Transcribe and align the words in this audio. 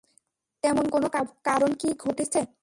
তেমন 0.63 0.85
কোনো 0.89 1.07
কারণ 1.45 1.71
কি 1.75 1.89
ঘটেছে? 1.99 2.41